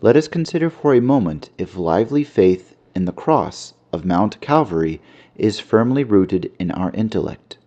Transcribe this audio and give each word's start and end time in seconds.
let 0.00 0.16
us 0.16 0.28
consider 0.28 0.70
for 0.70 0.94
a 0.94 1.00
moment 1.00 1.50
if 1.58 1.76
lively 1.76 2.22
faith 2.22 2.76
in 2.94 3.04
the 3.04 3.10
cross 3.12 3.74
of 3.92 4.04
Mount 4.04 4.40
Calvary 4.40 5.00
is 5.34 5.58
firmly 5.58 6.04
rooted 6.04 6.52
in 6.56 6.70
our 6.70 6.92
intellect. 6.92 7.58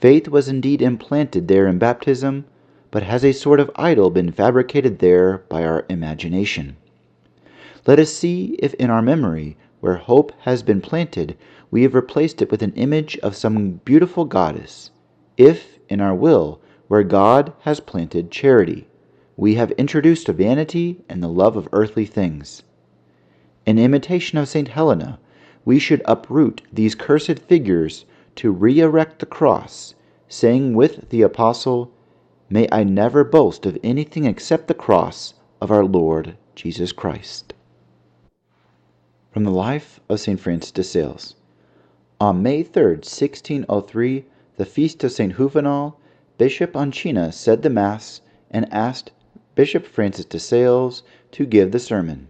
Faith 0.00 0.26
was 0.26 0.48
indeed 0.48 0.80
implanted 0.80 1.46
there 1.46 1.66
in 1.66 1.76
baptism, 1.78 2.46
but 2.90 3.02
has 3.02 3.22
a 3.22 3.32
sort 3.32 3.60
of 3.60 3.70
idol 3.76 4.08
been 4.08 4.32
fabricated 4.32 5.00
there 5.00 5.44
by 5.50 5.62
our 5.62 5.84
imagination? 5.90 6.76
Let 7.86 7.98
us 7.98 8.10
see 8.10 8.56
if 8.58 8.72
in 8.74 8.88
our 8.88 9.02
memory, 9.02 9.58
where 9.80 9.96
hope 9.96 10.32
has 10.40 10.62
been 10.62 10.80
planted, 10.80 11.36
we 11.70 11.82
have 11.82 11.94
replaced 11.94 12.40
it 12.40 12.50
with 12.50 12.62
an 12.62 12.72
image 12.72 13.18
of 13.18 13.36
some 13.36 13.80
beautiful 13.84 14.24
goddess; 14.24 14.90
if 15.36 15.78
in 15.90 16.00
our 16.00 16.14
will, 16.14 16.62
where 16.88 17.02
God 17.02 17.52
has 17.60 17.80
planted 17.80 18.30
charity, 18.30 18.86
we 19.36 19.56
have 19.56 19.72
introduced 19.72 20.28
a 20.28 20.32
vanity 20.32 21.02
and 21.08 21.22
the 21.22 21.28
love 21.28 21.56
of 21.56 21.68
earthly 21.72 22.06
things. 22.06 22.62
In 23.66 23.78
imitation 23.78 24.38
of 24.38 24.48
St. 24.48 24.68
Helena, 24.68 25.18
we 25.64 25.78
should 25.78 26.02
uproot 26.04 26.62
these 26.72 26.94
cursed 26.94 27.40
figures 27.40 28.04
to 28.36 28.52
re 28.52 28.78
erect 28.78 29.18
the 29.18 29.26
cross, 29.26 29.94
saying 30.28 30.74
with 30.74 31.08
the 31.08 31.22
Apostle, 31.22 31.90
May 32.48 32.68
I 32.70 32.84
never 32.84 33.24
boast 33.24 33.66
of 33.66 33.78
anything 33.82 34.24
except 34.24 34.68
the 34.68 34.74
cross 34.74 35.34
of 35.60 35.70
our 35.70 35.84
Lord 35.84 36.36
Jesus 36.54 36.92
Christ. 36.92 37.54
From 39.32 39.44
the 39.44 39.50
Life 39.50 39.98
of 40.08 40.20
St. 40.20 40.38
Francis 40.38 40.70
de 40.70 40.84
Sales. 40.84 41.34
On 42.20 42.42
May 42.42 42.62
3, 42.62 42.96
1603, 42.96 44.26
the 44.56 44.64
feast 44.64 45.02
of 45.02 45.10
St. 45.10 45.36
Juvenal, 45.36 45.98
Bishop 46.38 46.74
Ancina 46.74 47.32
said 47.32 47.62
the 47.62 47.70
Mass 47.70 48.20
and 48.50 48.72
asked 48.72 49.10
Bishop 49.54 49.86
Francis 49.86 50.24
de 50.24 50.38
Sales 50.40 51.02
to 51.30 51.46
give 51.46 51.70
the 51.70 51.78
sermon. 51.78 52.28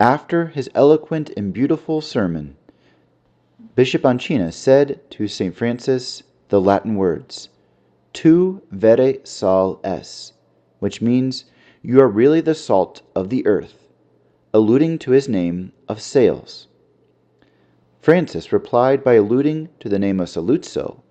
After 0.00 0.46
his 0.46 0.70
eloquent 0.74 1.30
and 1.36 1.52
beautiful 1.52 2.00
sermon, 2.00 2.56
Bishop 3.74 4.02
Ancina 4.02 4.52
said 4.52 5.00
to 5.10 5.28
St. 5.28 5.54
Francis 5.54 6.22
the 6.48 6.60
Latin 6.60 6.94
words, 6.96 7.48
Tu 8.12 8.62
vere 8.70 9.16
sal 9.24 9.80
es, 9.84 10.32
which 10.78 11.02
means, 11.02 11.44
You 11.82 12.00
are 12.00 12.08
really 12.08 12.40
the 12.40 12.54
salt 12.54 13.02
of 13.14 13.28
the 13.28 13.46
earth, 13.46 13.88
alluding 14.52 14.98
to 15.00 15.10
his 15.10 15.28
name 15.28 15.72
of 15.88 16.00
Sales. 16.00 16.68
Francis 18.00 18.52
replied 18.52 19.04
by 19.04 19.14
alluding 19.14 19.68
to 19.80 19.88
the 19.88 19.98
name 19.98 20.20
of 20.20 20.28
Saluzzo, 20.28 21.02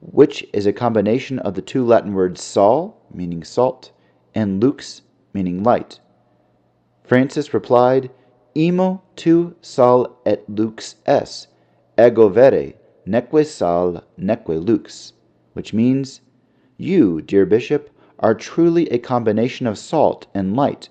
which 0.00 0.46
is 0.52 0.66
a 0.66 0.72
combination 0.72 1.38
of 1.38 1.54
the 1.54 1.62
two 1.62 1.84
Latin 1.84 2.14
words 2.14 2.42
sal, 2.42 2.96
meaning 3.12 3.44
salt, 3.44 3.92
and 4.36 4.62
lux, 4.62 5.00
meaning 5.32 5.62
light. 5.62 5.98
Francis 7.02 7.54
replied, 7.54 8.10
Imo 8.54 9.02
tu 9.16 9.56
sal 9.62 10.18
et 10.26 10.44
lux 10.46 10.96
es, 11.06 11.46
ego 11.98 12.28
vere, 12.28 12.74
neque 13.06 13.46
sal, 13.46 14.04
neque 14.18 14.48
lux, 14.48 15.14
which 15.54 15.72
means, 15.72 16.20
You, 16.76 17.22
dear 17.22 17.46
Bishop, 17.46 17.88
are 18.18 18.34
truly 18.34 18.88
a 18.90 18.98
combination 18.98 19.66
of 19.66 19.78
salt 19.78 20.26
and 20.34 20.54
light, 20.54 20.90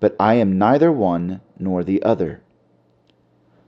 but 0.00 0.16
I 0.18 0.34
am 0.34 0.56
neither 0.56 0.90
one 0.90 1.42
nor 1.58 1.84
the 1.84 2.02
other. 2.02 2.40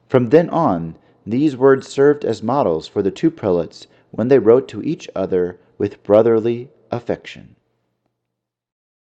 From 0.09 0.31
then 0.31 0.49
on, 0.49 0.97
these 1.27 1.55
words 1.55 1.87
served 1.87 2.25
as 2.25 2.43
models 2.43 2.89
for 2.89 3.03
the 3.03 3.11
two 3.11 3.31
prelates 3.31 3.87
when 4.11 4.29
they 4.29 4.39
wrote 4.39 4.69
to 4.69 4.83
each 4.83 5.06
other 5.15 5.61
with 5.77 6.03
brotherly 6.03 6.71
affection. 6.91 7.56